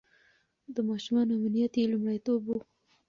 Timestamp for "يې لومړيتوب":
1.79-2.41